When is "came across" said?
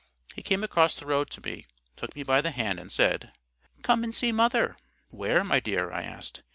0.41-0.99